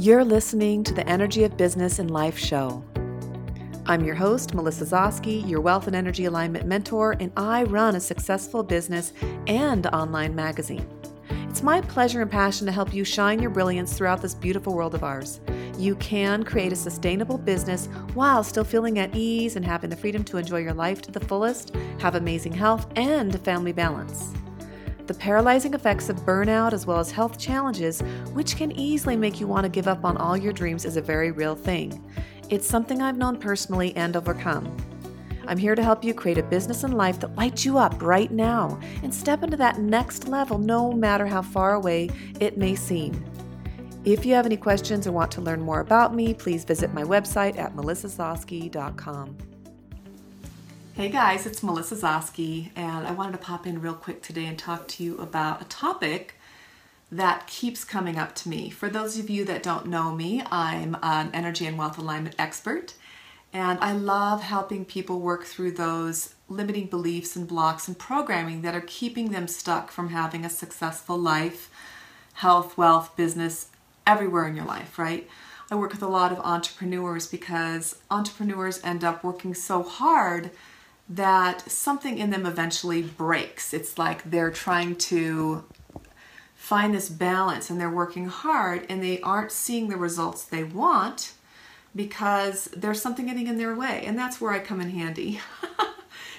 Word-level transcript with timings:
You're 0.00 0.24
listening 0.24 0.82
to 0.84 0.94
the 0.94 1.06
Energy 1.06 1.44
of 1.44 1.58
Business 1.58 1.98
and 1.98 2.10
Life 2.10 2.38
show. 2.38 2.82
I'm 3.84 4.02
your 4.02 4.14
host, 4.14 4.54
Melissa 4.54 4.86
Zosky, 4.86 5.46
your 5.46 5.60
wealth 5.60 5.88
and 5.88 5.94
energy 5.94 6.24
alignment 6.24 6.64
mentor, 6.64 7.16
and 7.20 7.30
I 7.36 7.64
run 7.64 7.94
a 7.94 8.00
successful 8.00 8.62
business 8.62 9.12
and 9.46 9.86
online 9.88 10.34
magazine. 10.34 10.88
It's 11.50 11.62
my 11.62 11.82
pleasure 11.82 12.22
and 12.22 12.30
passion 12.30 12.64
to 12.64 12.72
help 12.72 12.94
you 12.94 13.04
shine 13.04 13.42
your 13.42 13.50
brilliance 13.50 13.92
throughout 13.92 14.22
this 14.22 14.32
beautiful 14.32 14.72
world 14.72 14.94
of 14.94 15.04
ours. 15.04 15.42
You 15.76 15.96
can 15.96 16.44
create 16.44 16.72
a 16.72 16.76
sustainable 16.76 17.36
business 17.36 17.84
while 18.14 18.42
still 18.42 18.64
feeling 18.64 18.98
at 19.00 19.14
ease 19.14 19.56
and 19.56 19.66
having 19.66 19.90
the 19.90 19.96
freedom 19.96 20.24
to 20.24 20.38
enjoy 20.38 20.60
your 20.60 20.72
life 20.72 21.02
to 21.02 21.10
the 21.10 21.20
fullest, 21.20 21.76
have 21.98 22.14
amazing 22.14 22.54
health, 22.54 22.90
and 22.96 23.38
family 23.42 23.72
balance. 23.72 24.32
The 25.10 25.18
paralyzing 25.18 25.74
effects 25.74 26.08
of 26.08 26.18
burnout 26.18 26.72
as 26.72 26.86
well 26.86 27.00
as 27.00 27.10
health 27.10 27.36
challenges, 27.36 28.00
which 28.32 28.54
can 28.56 28.70
easily 28.70 29.16
make 29.16 29.40
you 29.40 29.48
want 29.48 29.64
to 29.64 29.68
give 29.68 29.88
up 29.88 30.04
on 30.04 30.16
all 30.16 30.36
your 30.36 30.52
dreams, 30.52 30.84
is 30.84 30.96
a 30.96 31.02
very 31.02 31.32
real 31.32 31.56
thing. 31.56 32.00
It's 32.48 32.64
something 32.64 33.02
I've 33.02 33.18
known 33.18 33.36
personally 33.36 33.92
and 33.96 34.14
overcome. 34.14 34.72
I'm 35.48 35.58
here 35.58 35.74
to 35.74 35.82
help 35.82 36.04
you 36.04 36.14
create 36.14 36.38
a 36.38 36.44
business 36.44 36.84
and 36.84 36.96
life 36.96 37.18
that 37.18 37.34
lights 37.34 37.64
you 37.64 37.76
up 37.76 38.00
right 38.00 38.30
now 38.30 38.78
and 39.02 39.12
step 39.12 39.42
into 39.42 39.56
that 39.56 39.80
next 39.80 40.28
level 40.28 40.58
no 40.58 40.92
matter 40.92 41.26
how 41.26 41.42
far 41.42 41.74
away 41.74 42.10
it 42.38 42.56
may 42.56 42.76
seem. 42.76 43.24
If 44.04 44.24
you 44.24 44.34
have 44.34 44.46
any 44.46 44.56
questions 44.56 45.08
or 45.08 45.12
want 45.12 45.32
to 45.32 45.40
learn 45.40 45.60
more 45.60 45.80
about 45.80 46.14
me, 46.14 46.34
please 46.34 46.62
visit 46.62 46.94
my 46.94 47.02
website 47.02 47.58
at 47.58 47.74
melissazosky.com. 47.74 49.36
Hey 51.00 51.08
guys, 51.08 51.46
it's 51.46 51.62
Melissa 51.62 51.94
Zosky, 51.94 52.72
and 52.76 53.06
I 53.06 53.12
wanted 53.12 53.32
to 53.32 53.38
pop 53.38 53.66
in 53.66 53.80
real 53.80 53.94
quick 53.94 54.20
today 54.20 54.44
and 54.44 54.58
talk 54.58 54.86
to 54.88 55.02
you 55.02 55.16
about 55.16 55.62
a 55.62 55.64
topic 55.64 56.34
that 57.10 57.46
keeps 57.46 57.86
coming 57.86 58.18
up 58.18 58.34
to 58.34 58.50
me. 58.50 58.68
For 58.68 58.90
those 58.90 59.18
of 59.18 59.30
you 59.30 59.46
that 59.46 59.62
don't 59.62 59.86
know 59.86 60.14
me, 60.14 60.42
I'm 60.50 60.98
an 61.02 61.30
energy 61.32 61.64
and 61.64 61.78
wealth 61.78 61.96
alignment 61.96 62.36
expert, 62.38 62.92
and 63.50 63.78
I 63.80 63.92
love 63.92 64.42
helping 64.42 64.84
people 64.84 65.20
work 65.20 65.44
through 65.44 65.70
those 65.72 66.34
limiting 66.50 66.88
beliefs 66.88 67.34
and 67.34 67.48
blocks 67.48 67.88
and 67.88 67.98
programming 67.98 68.60
that 68.60 68.74
are 68.74 68.84
keeping 68.86 69.30
them 69.30 69.48
stuck 69.48 69.90
from 69.90 70.10
having 70.10 70.44
a 70.44 70.50
successful 70.50 71.16
life, 71.16 71.70
health, 72.34 72.76
wealth, 72.76 73.16
business, 73.16 73.68
everywhere 74.06 74.46
in 74.46 74.54
your 74.54 74.66
life, 74.66 74.98
right? 74.98 75.26
I 75.70 75.76
work 75.76 75.92
with 75.92 76.02
a 76.02 76.08
lot 76.08 76.30
of 76.30 76.40
entrepreneurs 76.40 77.26
because 77.26 77.96
entrepreneurs 78.10 78.84
end 78.84 79.02
up 79.02 79.24
working 79.24 79.54
so 79.54 79.82
hard 79.82 80.50
that 81.10 81.68
something 81.68 82.18
in 82.18 82.30
them 82.30 82.46
eventually 82.46 83.02
breaks. 83.02 83.74
It's 83.74 83.98
like 83.98 84.30
they're 84.30 84.52
trying 84.52 84.94
to 84.96 85.64
find 86.54 86.94
this 86.94 87.08
balance 87.08 87.68
and 87.68 87.80
they're 87.80 87.90
working 87.90 88.26
hard 88.26 88.86
and 88.88 89.02
they 89.02 89.20
aren't 89.20 89.50
seeing 89.50 89.88
the 89.88 89.96
results 89.96 90.44
they 90.44 90.62
want 90.62 91.32
because 91.96 92.66
there's 92.76 93.02
something 93.02 93.26
getting 93.26 93.48
in 93.48 93.58
their 93.58 93.74
way. 93.74 94.04
And 94.06 94.16
that's 94.16 94.40
where 94.40 94.52
I 94.52 94.60
come 94.60 94.80
in 94.80 94.90
handy. 94.90 95.40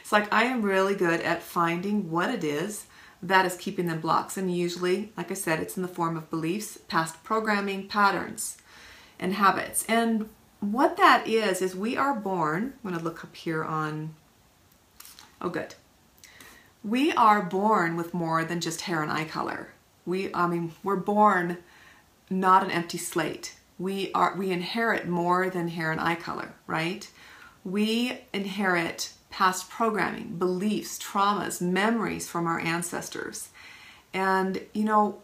it's 0.02 0.14
like 0.14 0.32
I 0.32 0.46
am 0.46 0.62
really 0.62 0.96
good 0.96 1.20
at 1.20 1.44
finding 1.44 2.10
what 2.10 2.30
it 2.30 2.46
is 2.46 2.86
that 3.22 3.46
is 3.46 3.58
keeping 3.58 3.88
them 3.88 4.00
blocks. 4.00 4.38
And 4.38 4.56
usually, 4.56 5.12
like 5.18 5.32
I 5.32 5.36
said, 5.36 5.60
it's 5.60 5.76
in 5.76 5.84
the 5.84 5.90
form 5.90 6.16
of 6.16 6.30
beliefs, 6.30 6.78
past 6.88 7.22
programming, 7.24 7.90
patterns, 7.90 8.58
and 9.20 9.34
habits. 9.34 9.86
And 9.90 10.30
what 10.62 10.96
that 10.96 11.28
is, 11.28 11.62
is 11.62 11.76
we 11.76 11.98
are 11.98 12.16
born, 12.16 12.74
I'm 12.84 12.90
going 12.90 12.98
to 12.98 13.04
look 13.04 13.24
up 13.24 13.36
here 13.36 13.64
on 13.64 14.16
Oh, 15.42 15.50
good. 15.50 15.76
We 16.84 17.12
are 17.14 17.42
born 17.42 17.96
with 17.96 18.14
more 18.14 18.46
than 18.46 18.62
just 18.62 18.82
hair 18.82 19.02
and 19.02 19.12
eye 19.12 19.26
color. 19.26 19.70
We, 20.06 20.34
I 20.34 20.48
mean, 20.48 20.74
we're 20.84 20.96
born 20.96 21.58
not 22.30 22.64
an 22.64 22.72
empty 22.72 22.98
slate. 22.98 23.56
We 23.78 24.12
are, 24.14 24.36
we 24.36 24.52
inherit 24.52 25.08
more 25.08 25.50
than 25.50 25.70
hair 25.70 25.92
and 25.92 26.00
eye 26.00 26.16
color, 26.16 26.54
right? 26.68 27.10
We 27.64 28.22
inherit 28.34 29.14
past 29.30 29.70
programming, 29.70 30.38
beliefs, 30.38 31.00
traumas, 31.00 31.62
memories 31.62 32.28
from 32.28 32.48
our 32.48 32.60
ancestors. 32.60 33.50
And, 34.14 34.62
you 34.74 34.84
know, 34.84 35.20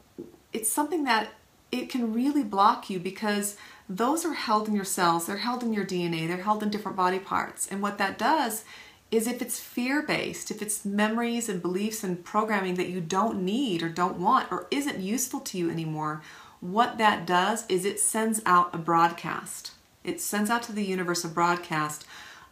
it's 0.53 0.69
something 0.69 1.03
that 1.03 1.29
it 1.72 1.89
can 1.89 2.13
really 2.13 2.44
block 2.44 2.89
you 2.89 3.00
because 3.00 3.57
those 3.89 4.25
are 4.25 4.33
held 4.33 4.67
in 4.67 4.75
your 4.75 4.85
cells, 4.85 5.25
they're 5.27 5.38
held 5.38 5.63
in 5.63 5.73
your 5.73 5.85
DNA, 5.85 6.27
they're 6.27 6.38
held 6.38 6.63
in 6.63 6.69
different 6.69 6.97
body 6.97 7.19
parts. 7.19 7.67
And 7.67 7.81
what 7.81 7.97
that 7.97 8.17
does 8.17 8.63
is 9.12 9.28
if 9.28 9.41
it's 9.41 9.59
fear 9.59 10.01
based, 10.01 10.51
if 10.51 10.62
it's 10.62 10.84
memories 10.84 11.47
and 11.47 11.62
beliefs 11.62 12.03
and 12.03 12.23
programming 12.23 12.75
that 12.75 12.90
you 12.90 13.00
don't 13.00 13.41
need 13.41 13.81
or 13.81 13.90
don't 13.90 14.19
want 14.19 14.51
or 14.51 14.68
isn't 14.69 15.00
useful 15.00 15.40
to 15.40 15.57
you 15.57 15.69
anymore, 15.69 16.22
what 16.59 16.97
that 16.97 17.25
does 17.25 17.66
is 17.69 17.85
it 17.85 18.00
sends 18.00 18.41
out 18.45 18.73
a 18.73 18.78
broadcast. 18.78 19.72
It 20.03 20.19
sends 20.19 20.50
out 20.50 20.63
to 20.63 20.72
the 20.72 20.84
universe 20.84 21.23
a 21.23 21.29
broadcast 21.29 22.06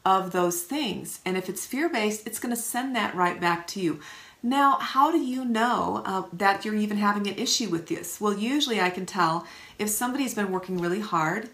of 0.06 0.32
those 0.32 0.62
things. 0.62 1.20
And 1.26 1.36
if 1.36 1.50
it's 1.50 1.66
fear 1.66 1.90
based, 1.90 2.28
it's 2.28 2.40
going 2.40 2.56
to 2.56 2.62
send 2.62 2.96
that 2.96 3.16
right 3.16 3.42
back 3.42 3.68
to 3.68 3.82
you. 3.82 4.00
Now, 4.44 4.78
how 4.80 5.12
do 5.12 5.18
you 5.18 5.44
know 5.44 6.04
uh, 6.06 6.24
that 6.32 6.64
you're 6.64 6.76
even 6.76 6.98
having 6.98 7.28
an 7.28 7.36
issue 7.36 7.70
with 7.70 7.88
this? 7.88 8.22
Well, 8.22 8.38
usually 8.38 8.80
I 8.80 8.92
can 8.92 9.08
tell 9.08 9.48
if 9.80 9.90
somebody's 9.90 10.36
been 10.36 10.52
working 10.52 10.78
really 10.78 11.00
hard 11.00 11.50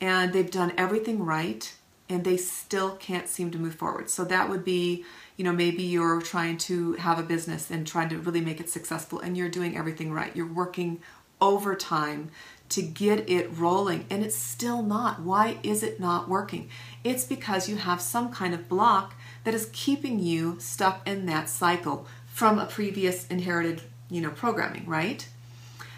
and 0.00 0.32
they've 0.32 0.50
done 0.50 0.74
everything 0.76 1.24
right 1.24 1.74
and 2.08 2.24
they 2.24 2.36
still 2.36 2.96
can't 2.96 3.28
seem 3.28 3.50
to 3.50 3.58
move 3.58 3.74
forward. 3.74 4.10
So 4.10 4.24
that 4.24 4.48
would 4.48 4.64
be, 4.64 5.04
you 5.36 5.44
know, 5.44 5.52
maybe 5.52 5.82
you're 5.82 6.20
trying 6.20 6.58
to 6.58 6.92
have 6.94 7.18
a 7.18 7.22
business 7.22 7.70
and 7.70 7.86
trying 7.86 8.10
to 8.10 8.18
really 8.18 8.40
make 8.40 8.60
it 8.60 8.68
successful 8.68 9.20
and 9.20 9.36
you're 9.36 9.48
doing 9.48 9.76
everything 9.76 10.12
right. 10.12 10.34
You're 10.36 10.46
working 10.46 11.00
overtime 11.40 12.30
to 12.70 12.82
get 12.82 13.28
it 13.28 13.56
rolling 13.56 14.06
and 14.10 14.24
it's 14.24 14.36
still 14.36 14.82
not. 14.82 15.20
Why 15.20 15.58
is 15.62 15.82
it 15.82 15.98
not 15.98 16.28
working? 16.28 16.68
It's 17.02 17.24
because 17.24 17.68
you 17.68 17.76
have 17.76 18.00
some 18.00 18.30
kind 18.30 18.54
of 18.54 18.68
block 18.68 19.14
that 19.44 19.54
is 19.54 19.70
keeping 19.72 20.18
you 20.18 20.56
stuck 20.58 21.06
in 21.08 21.26
that 21.26 21.48
cycle 21.48 22.06
from 22.26 22.58
a 22.58 22.66
previous 22.66 23.26
inherited, 23.28 23.82
you 24.10 24.20
know, 24.20 24.30
programming, 24.30 24.86
right? 24.86 25.26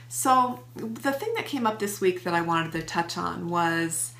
So 0.08 0.60
the 0.76 1.12
thing 1.12 1.34
that 1.34 1.46
came 1.46 1.66
up 1.66 1.78
this 1.78 2.00
week 2.00 2.24
that 2.24 2.34
I 2.34 2.40
wanted 2.40 2.72
to 2.72 2.82
touch 2.82 3.18
on 3.18 3.48
was 3.48 4.12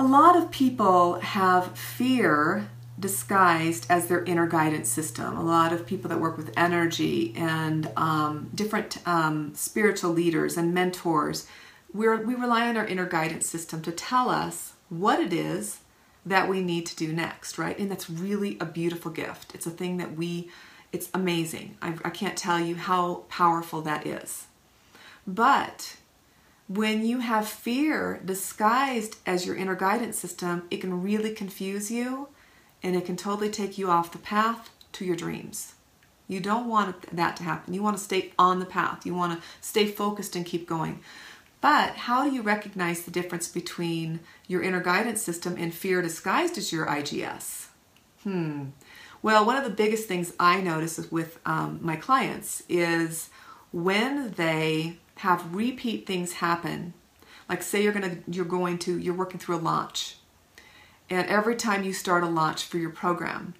a 0.00 0.08
lot 0.10 0.34
of 0.34 0.50
people 0.50 1.20
have 1.20 1.76
fear 1.76 2.70
disguised 2.98 3.86
as 3.90 4.06
their 4.06 4.24
inner 4.24 4.46
guidance 4.46 4.88
system. 4.88 5.36
A 5.36 5.42
lot 5.42 5.74
of 5.74 5.86
people 5.86 6.08
that 6.08 6.18
work 6.18 6.38
with 6.38 6.50
energy 6.56 7.34
and 7.36 7.90
um, 7.98 8.48
different 8.54 9.06
um, 9.06 9.52
spiritual 9.54 10.10
leaders 10.10 10.56
and 10.56 10.72
mentors, 10.72 11.46
we 11.92 12.08
we 12.16 12.34
rely 12.34 12.66
on 12.66 12.78
our 12.78 12.86
inner 12.86 13.04
guidance 13.04 13.44
system 13.44 13.82
to 13.82 13.92
tell 13.92 14.30
us 14.30 14.72
what 14.88 15.20
it 15.20 15.34
is 15.34 15.80
that 16.24 16.48
we 16.48 16.62
need 16.62 16.86
to 16.86 16.96
do 16.96 17.12
next, 17.12 17.58
right? 17.58 17.78
And 17.78 17.90
that's 17.90 18.08
really 18.08 18.56
a 18.58 18.64
beautiful 18.64 19.10
gift. 19.10 19.54
It's 19.54 19.66
a 19.66 19.70
thing 19.70 19.98
that 19.98 20.16
we, 20.16 20.48
it's 20.92 21.10
amazing. 21.12 21.76
I, 21.82 21.94
I 22.06 22.10
can't 22.10 22.38
tell 22.38 22.58
you 22.58 22.76
how 22.76 23.24
powerful 23.28 23.82
that 23.82 24.06
is. 24.06 24.46
But 25.26 25.96
when 26.72 27.04
you 27.04 27.18
have 27.18 27.48
fear 27.48 28.20
disguised 28.24 29.16
as 29.26 29.44
your 29.44 29.56
inner 29.56 29.74
guidance 29.74 30.16
system, 30.16 30.62
it 30.70 30.80
can 30.80 31.02
really 31.02 31.32
confuse 31.32 31.90
you 31.90 32.28
and 32.80 32.94
it 32.94 33.04
can 33.04 33.16
totally 33.16 33.50
take 33.50 33.76
you 33.76 33.90
off 33.90 34.12
the 34.12 34.18
path 34.18 34.70
to 34.92 35.04
your 35.04 35.16
dreams. 35.16 35.74
You 36.28 36.38
don't 36.38 36.68
want 36.68 37.14
that 37.16 37.36
to 37.38 37.42
happen. 37.42 37.74
You 37.74 37.82
want 37.82 37.96
to 37.96 38.02
stay 38.02 38.32
on 38.38 38.60
the 38.60 38.66
path. 38.66 39.04
You 39.04 39.16
want 39.16 39.36
to 39.36 39.46
stay 39.60 39.86
focused 39.86 40.36
and 40.36 40.46
keep 40.46 40.68
going. 40.68 41.00
But 41.60 41.96
how 41.96 42.22
do 42.22 42.32
you 42.32 42.40
recognize 42.40 43.02
the 43.02 43.10
difference 43.10 43.48
between 43.48 44.20
your 44.46 44.62
inner 44.62 44.80
guidance 44.80 45.20
system 45.20 45.56
and 45.58 45.74
fear 45.74 46.00
disguised 46.00 46.56
as 46.56 46.72
your 46.72 46.86
IGS? 46.86 47.66
Hmm. 48.22 48.66
Well, 49.22 49.44
one 49.44 49.56
of 49.56 49.64
the 49.64 49.70
biggest 49.70 50.06
things 50.06 50.34
I 50.38 50.60
notice 50.60 50.98
with 51.10 51.40
um, 51.44 51.80
my 51.82 51.96
clients 51.96 52.62
is 52.68 53.28
when 53.72 54.30
they 54.36 54.98
have 55.20 55.54
repeat 55.54 56.06
things 56.06 56.34
happen. 56.34 56.94
Like 57.46 57.62
say 57.62 57.82
you're 57.82 57.92
gonna 57.92 58.18
you're 58.26 58.46
going 58.46 58.78
to 58.78 58.98
you're 58.98 59.14
working 59.14 59.38
through 59.38 59.56
a 59.56 59.58
launch. 59.58 60.16
And 61.10 61.28
every 61.28 61.56
time 61.56 61.84
you 61.84 61.92
start 61.92 62.22
a 62.22 62.28
launch 62.28 62.64
for 62.64 62.78
your 62.78 62.90
program, 62.90 63.54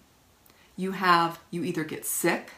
you 0.77 0.93
have 0.93 1.39
you 1.51 1.63
either 1.63 1.85
get 1.85 2.07
sick, 2.07 2.53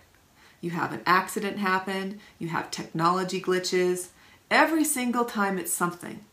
you 0.60 0.70
have 0.70 0.92
an 0.92 1.00
accident 1.04 1.58
happen, 1.58 2.20
you 2.38 2.48
have 2.48 2.70
technology 2.70 3.40
glitches. 3.40 4.08
Every 4.50 4.84
single 4.84 5.24
time 5.24 5.58
it's 5.58 5.72
something. 5.72 6.24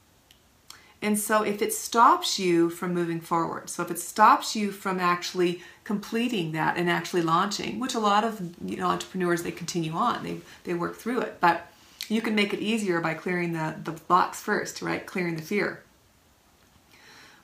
And 1.02 1.18
so 1.18 1.44
if 1.44 1.62
it 1.62 1.74
stops 1.74 2.38
you 2.38 2.70
from 2.70 2.94
moving 2.94 3.22
forward, 3.22 3.70
so 3.70 3.82
if 3.82 3.90
it 3.90 3.98
stops 3.98 4.56
you 4.56 4.72
from 4.72 5.00
actually 5.00 5.62
completing 5.86 6.52
that 6.52 6.78
and 6.78 6.88
actually 6.90 7.22
launching, 7.22 7.80
which 7.80 7.96
a 7.96 8.00
lot 8.00 8.24
of 8.24 8.54
you 8.64 8.78
know 8.78 8.88
entrepreneurs 8.88 9.42
they 9.42 9.52
continue 9.52 9.94
on, 9.94 10.24
they 10.24 10.42
they 10.66 10.76
work 10.76 10.98
through 10.98 11.22
it. 11.22 11.38
But 11.40 11.69
you 12.10 12.22
can 12.22 12.36
make 12.36 12.54
it 12.54 12.60
easier 12.60 13.00
by 13.02 13.14
clearing 13.14 13.54
the, 13.54 13.76
the 13.84 13.92
blocks 13.92 14.42
first, 14.42 14.82
right? 14.82 15.06
Clearing 15.06 15.36
the 15.36 15.42
fear. 15.42 15.84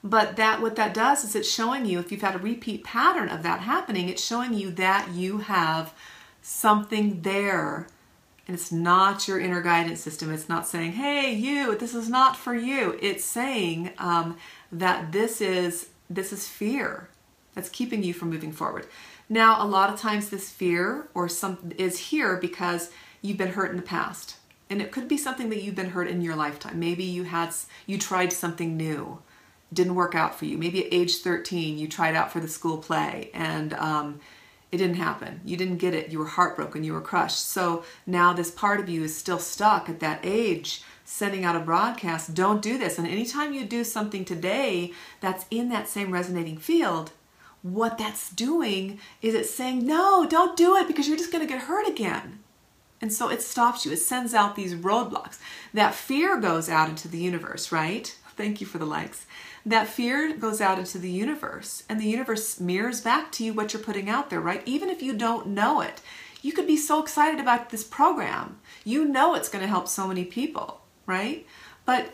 But 0.04 0.36
that 0.36 0.62
what 0.62 0.76
that 0.76 0.94
does 0.94 1.24
is 1.24 1.36
it's 1.36 1.50
showing 1.50 1.86
you 1.86 2.00
if 2.00 2.12
you've 2.12 2.22
had 2.22 2.36
a 2.36 2.40
repeat 2.40 2.84
pattern 2.84 3.30
of 3.30 3.44
that 3.44 3.62
happening, 3.62 4.08
it's 4.10 4.24
showing 4.24 4.54
you 4.54 4.72
that 4.72 5.10
you 5.14 5.40
have 5.40 5.94
something 6.42 7.22
there 7.24 7.88
And 8.48 8.56
it's 8.56 8.72
not 8.72 9.28
your 9.28 9.40
inner 9.40 9.62
guidance 9.62 10.02
system. 10.02 10.32
It's 10.32 10.48
not 10.48 10.68
saying, 10.68 10.94
hey, 10.94 11.34
you, 11.34 11.76
this 11.76 11.96
is 11.96 12.10
not 12.10 12.38
for 12.38 12.54
you. 12.54 12.98
It's 13.02 13.26
saying 13.26 13.92
um, 13.98 14.38
that 14.72 15.12
this 15.12 15.42
is 15.42 15.90
this 16.10 16.32
is 16.32 16.48
fear 16.48 17.10
that's 17.56 17.70
keeping 17.70 18.04
you 18.04 18.14
from 18.14 18.30
moving 18.30 18.52
forward. 18.52 18.86
Now, 19.28 19.64
a 19.64 19.66
lot 19.66 19.92
of 19.92 20.00
times 20.00 20.30
this 20.30 20.52
fear 20.52 21.08
or 21.16 21.28
some 21.28 21.72
is 21.80 21.98
here 21.98 22.38
because 22.38 22.92
you've 23.24 23.38
been 23.38 23.54
hurt 23.54 23.72
in 23.72 23.78
the 23.78 23.82
past. 23.82 24.36
And 24.70 24.82
it 24.82 24.92
could 24.92 25.08
be 25.08 25.18
something 25.18 25.50
that 25.50 25.62
you've 25.62 25.76
been 25.76 25.92
hurt 25.92 26.08
in 26.08 26.22
your 26.22 26.36
lifetime. 26.36 26.80
Maybe 26.80 27.04
you 27.04 27.24
had 27.24 27.54
you 27.86 27.98
tried 27.98 28.34
something 28.34 28.76
new, 28.76 29.20
didn't 29.72 29.96
work 29.96 30.16
out 30.16 30.38
for 30.38 30.46
you. 30.46 30.58
Maybe 30.58 30.86
at 30.86 30.94
age 30.94 31.18
13 31.18 31.78
you 31.78 31.88
tried 31.88 32.16
out 32.16 32.32
for 32.32 32.40
the 32.40 32.48
school 32.48 32.78
play 32.78 33.30
and 33.34 33.74
um, 33.76 34.20
it 34.72 34.78
didn't 34.78 34.96
happen. 34.96 35.42
You 35.46 35.56
didn't 35.58 35.78
get 35.78 35.94
it. 35.94 36.12
You 36.12 36.20
were 36.20 36.26
heartbroken. 36.26 36.84
You 36.84 36.94
were 36.94 37.02
crushed. 37.02 37.48
So 37.48 37.84
now 38.08 38.34
this 38.34 38.52
part 38.52 38.80
of 38.80 38.90
you 38.90 39.04
is 39.04 39.16
still 39.16 39.40
stuck 39.40 39.88
at 39.88 40.00
that 40.00 40.20
age 40.24 40.84
sending 41.06 41.46
out 41.46 41.56
a 41.56 41.60
broadcast, 41.60 42.34
don't 42.34 42.62
do 42.62 42.78
this. 42.78 42.98
And 42.98 43.08
anytime 43.08 43.54
you 43.54 43.64
do 43.64 43.84
something 43.84 44.26
today 44.26 44.92
that's 45.22 45.46
in 45.52 45.70
that 45.70 45.88
same 45.88 46.12
resonating 46.12 46.58
field, 46.58 47.12
what 47.62 47.98
that's 47.98 48.32
doing 48.32 49.00
is 49.22 49.34
it's 49.36 49.54
saying, 49.54 49.86
no, 49.86 50.28
don't 50.28 50.58
do 50.58 50.76
it 50.76 50.88
because 50.88 51.08
you're 51.08 51.18
just 51.18 51.32
going 51.32 51.46
to 51.46 51.52
get 51.52 51.64
hurt 51.64 51.88
again. 51.88 52.40
And 53.02 53.12
so 53.12 53.30
it 53.30 53.42
stops 53.42 53.86
you. 53.86 53.92
It 53.92 53.98
sends 53.98 54.34
out 54.34 54.56
these 54.56 54.74
roadblocks. 54.74 55.38
That 55.74 55.94
fear 55.94 56.40
goes 56.40 56.70
out 56.70 56.90
into 56.90 57.08
the 57.08 57.20
universe, 57.20 57.72
right? 57.72 58.16
Thank 58.38 58.62
you 58.62 58.68
for 58.68 58.78
the 58.78 58.86
likes. 58.86 59.26
That 59.66 59.88
fear 59.88 60.36
goes 60.36 60.62
out 60.62 60.80
into 60.80 60.98
the 60.98 61.10
universe, 61.10 61.84
and 61.90 62.00
the 62.00 62.08
universe 62.08 62.60
mirrors 62.60 63.02
back 63.02 63.32
to 63.34 63.44
you 63.44 63.54
what 63.54 63.74
you're 63.74 63.82
putting 63.82 64.10
out 64.10 64.30
there, 64.30 64.42
right? 64.42 64.62
Even 64.66 64.90
if 64.90 65.02
you 65.02 65.14
don't 65.14 65.48
know 65.48 65.82
it, 65.82 66.02
you 66.42 66.52
could 66.52 66.68
be 66.68 66.78
so 66.78 67.02
excited 67.02 67.40
about 67.40 67.70
this 67.70 67.84
program. 67.84 68.60
You 68.84 69.06
know 69.06 69.34
it's 69.34 69.50
going 69.50 69.64
to 69.64 69.68
help 69.68 69.88
so 69.88 70.08
many 70.08 70.26
people 70.26 70.82
right? 71.06 71.46
But 71.86 72.14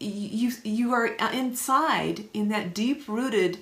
you 0.00 0.52
you 0.64 0.92
are 0.92 1.06
inside 1.06 2.24
in 2.34 2.48
that 2.48 2.74
deep 2.74 3.06
rooted 3.06 3.58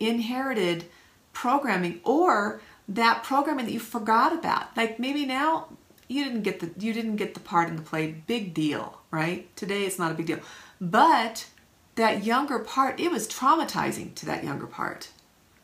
inherited 0.00 0.84
programming 1.32 2.00
or 2.04 2.60
that 2.88 3.22
programming 3.22 3.66
that 3.66 3.72
you 3.72 3.80
forgot 3.80 4.32
about. 4.32 4.76
Like 4.76 4.98
maybe 4.98 5.24
now 5.24 5.68
you 6.08 6.24
didn't 6.24 6.42
get 6.42 6.60
the 6.60 6.70
you 6.84 6.92
didn't 6.92 7.16
get 7.16 7.34
the 7.34 7.40
part 7.40 7.68
in 7.68 7.76
the 7.76 7.82
play 7.82 8.22
big 8.26 8.54
deal, 8.54 9.00
right? 9.10 9.54
Today 9.56 9.84
it's 9.84 9.98
not 9.98 10.12
a 10.12 10.14
big 10.14 10.26
deal. 10.26 10.40
But 10.80 11.46
that 11.94 12.24
younger 12.24 12.58
part, 12.58 12.98
it 12.98 13.10
was 13.10 13.28
traumatizing 13.28 14.14
to 14.16 14.26
that 14.26 14.44
younger 14.44 14.66
part, 14.66 15.10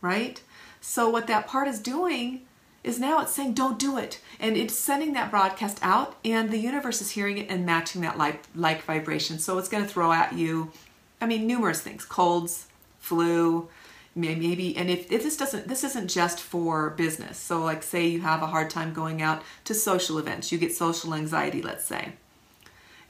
right? 0.00 0.40
So 0.81 1.08
what 1.10 1.26
that 1.26 1.46
part 1.46 1.69
is 1.69 1.81
doing 1.81 2.42
is 2.82 2.98
now 2.98 3.20
it's 3.20 3.32
saying 3.32 3.52
don't 3.52 3.78
do 3.78 3.98
it 3.98 4.20
and 4.38 4.56
it's 4.56 4.75
sending 4.75 5.12
that 5.12 5.31
broadcast 5.31 5.78
out 5.82 6.16
and 6.25 6.50
the 6.50 6.58
universe 6.58 7.02
is 7.02 7.10
hearing 7.10 7.37
it 7.37 7.50
and 7.50 7.66
matching 7.66 8.00
that 8.00 8.16
like 8.16 8.42
like 8.54 8.82
vibration 8.84 9.38
so 9.38 9.58
it's 9.58 9.69
going 9.69 9.84
to 9.84 9.88
throw 9.88 10.10
at 10.12 10.32
you 10.32 10.72
i 11.20 11.26
mean 11.26 11.46
numerous 11.46 11.82
things 11.82 12.06
colds 12.06 12.69
flu 12.98 13.69
maybe 14.15 14.77
and 14.77 14.91
if, 14.91 15.11
if 15.12 15.23
this 15.23 15.37
doesn't 15.37 15.69
this 15.69 15.85
isn't 15.85 16.09
just 16.09 16.41
for 16.41 16.91
business 16.91 17.39
so 17.39 17.62
like 17.62 17.83
say 17.83 18.07
you 18.07 18.21
have 18.21 18.43
a 18.43 18.47
hard 18.47 18.69
time 18.69 18.93
going 18.93 19.23
out 19.23 19.43
to 19.65 19.73
social 19.73 20.19
events 20.19 20.51
you 20.51 20.59
get 20.59 20.75
social 20.75 21.15
anxiety 21.15 21.62
let's 21.62 21.85
say 21.85 22.12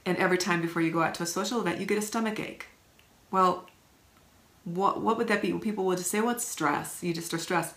and 0.05 0.17
every 0.17 0.37
time 0.37 0.61
before 0.61 0.81
you 0.81 0.91
go 0.91 1.01
out 1.01 1.15
to 1.15 1.23
a 1.23 1.25
social 1.25 1.59
event 1.59 1.79
you 1.79 1.85
get 1.85 1.97
a 1.97 2.01
stomach 2.01 2.39
ache 2.39 2.67
well 3.31 3.67
what 4.63 5.01
what 5.01 5.17
would 5.17 5.27
that 5.27 5.41
be 5.41 5.51
people 5.53 5.85
would 5.85 5.97
just 5.97 6.11
say 6.11 6.21
well 6.21 6.37
stress 6.37 7.01
you 7.01 7.13
just 7.13 7.33
are 7.33 7.39
stressed 7.39 7.75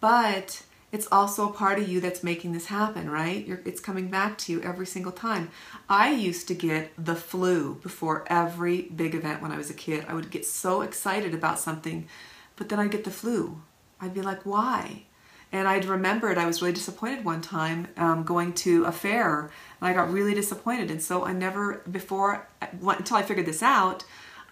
but 0.00 0.62
it's 0.94 1.08
also 1.10 1.48
a 1.48 1.52
part 1.52 1.80
of 1.80 1.88
you 1.88 2.00
that's 2.00 2.22
making 2.22 2.52
this 2.52 2.66
happen, 2.66 3.10
right? 3.10 3.44
You're, 3.44 3.60
it's 3.64 3.80
coming 3.80 4.06
back 4.06 4.38
to 4.38 4.52
you 4.52 4.62
every 4.62 4.86
single 4.86 5.10
time. 5.10 5.50
I 5.88 6.12
used 6.12 6.46
to 6.46 6.54
get 6.54 6.92
the 6.96 7.16
flu 7.16 7.74
before 7.82 8.24
every 8.28 8.82
big 8.82 9.16
event 9.16 9.42
when 9.42 9.50
I 9.50 9.56
was 9.56 9.70
a 9.70 9.74
kid. 9.74 10.06
I 10.06 10.14
would 10.14 10.30
get 10.30 10.46
so 10.46 10.82
excited 10.82 11.34
about 11.34 11.58
something, 11.58 12.06
but 12.56 12.68
then 12.68 12.78
I'd 12.78 12.90
get 12.90 13.04
the 13.04 13.10
flu. 13.10 13.62
I'd 14.00 14.14
be 14.14 14.22
like, 14.22 14.44
why? 14.44 15.04
And 15.52 15.68
I'd 15.68 15.84
remembered 15.84 16.36
I 16.36 16.46
was 16.46 16.60
really 16.60 16.74
disappointed 16.74 17.24
one 17.24 17.40
time 17.40 17.88
um, 17.96 18.24
going 18.24 18.54
to 18.54 18.84
a 18.84 18.92
fair, 18.92 19.50
and 19.80 19.88
I 19.88 19.92
got 19.92 20.12
really 20.12 20.34
disappointed. 20.34 20.90
And 20.90 21.00
so 21.00 21.24
I 21.24 21.32
never, 21.32 21.82
before, 21.90 22.46
until 22.82 23.16
I 23.16 23.22
figured 23.22 23.46
this 23.46 23.62
out, 23.62 24.04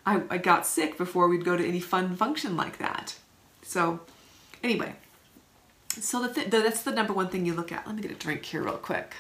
I, 0.07 0.23
I 0.31 0.39
got 0.39 0.67
sick 0.67 0.97
before 0.97 1.29
we'd 1.29 1.45
go 1.45 1.57
to 1.57 1.67
any 1.67 1.81
fun 1.81 2.17
function 2.17 2.57
like 2.57 2.79
that. 2.79 3.17
So, 3.63 4.01
anyway, 4.63 4.95
so 5.89 6.23
the 6.23 6.33
th- 6.33 6.51
that's 6.51 6.83
the 6.83 6.93
number 6.93 7.13
one 7.13 7.29
thing 7.29 7.47
you 7.47 7.55
look 7.55 7.73
at. 7.73 7.87
Let 7.87 7.97
me 7.97 8.03
get 8.03 8.11
a 8.11 8.15
drink 8.15 8.45
here 8.45 8.63
real 8.63 8.75
quick. 8.75 9.15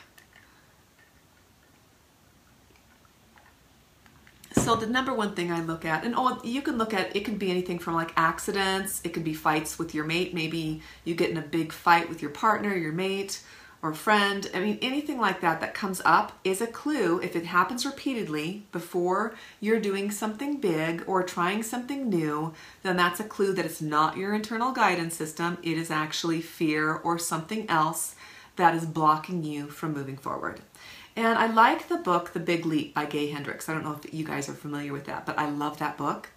So 4.57 4.77
the 4.77 4.87
number 4.87 5.13
one 5.13 5.35
thing 5.35 5.51
I 5.51 5.61
look 5.61 5.85
at, 5.85 6.05
and 6.05 6.15
oh, 6.17 6.41
you 6.45 6.63
can 6.63 6.79
look 6.79 6.95
at 6.95 7.15
it 7.17 7.25
can 7.25 7.37
be 7.37 7.51
anything 7.51 7.79
from 7.79 7.95
like 7.95 8.13
accidents, 8.17 9.01
it 9.05 9.13
could 9.13 9.25
be 9.25 9.35
fights 9.35 9.79
with 9.79 9.95
your 9.95 10.05
mate. 10.05 10.35
Maybe 10.35 10.83
you 11.05 11.15
get 11.15 11.31
in 11.31 11.37
a 11.37 11.43
big 11.43 11.73
fight 11.73 12.09
with 12.09 12.23
your 12.23 12.31
partner, 12.31 12.75
your 12.75 12.93
mate, 12.93 13.43
or 13.83 13.93
friend, 13.93 14.49
I 14.55 14.61
mean, 14.61 14.79
anything 14.81 15.19
like 15.19 15.41
that 15.41 15.61
that 15.61 15.75
comes 15.75 16.01
up 16.05 16.39
is 16.45 16.61
a 16.61 16.69
clue. 16.69 17.19
If 17.19 17.35
it 17.35 17.47
happens 17.47 17.85
repeatedly 17.85 18.65
before 18.71 19.35
you're 19.61 19.81
doing 19.81 20.13
something 20.13 20.59
big 20.59 21.03
or 21.09 21.25
trying 21.25 21.65
something 21.65 22.09
new, 22.09 22.55
then 22.85 22.97
that's 22.97 23.19
a 23.19 23.25
clue 23.25 23.53
that 23.55 23.65
it's 23.65 23.83
not 23.83 24.17
your 24.17 24.35
internal 24.35 24.71
guidance 24.71 25.17
system. 25.17 25.59
It 25.65 25.77
is 25.77 25.91
actually 25.91 26.43
fear 26.43 26.95
or 26.95 27.19
something 27.19 27.69
else 27.69 28.15
that 28.55 28.77
is 28.77 28.87
blocking 28.87 29.43
you 29.43 29.67
from 29.67 29.95
moving 29.95 30.17
forward. 30.17 30.61
And 31.14 31.38
I 31.38 31.47
like 31.47 31.88
the 31.88 31.99
book 31.99 32.32
The 32.32 32.41
Big 32.41 32.64
Leap 32.64 32.94
by 32.94 33.05
Gay 33.05 33.29
Hendricks. 33.29 33.69
I 33.69 33.75
don't 33.75 33.85
know 33.85 33.99
if 34.03 34.14
you 34.14 34.25
guys 34.25 34.49
are 34.49 34.55
familiar 34.55 34.93
with 34.93 35.05
that, 35.06 35.26
but 35.26 35.38
I 35.38 35.49
love 35.50 35.79
that 35.79 35.99
book. 35.99 36.31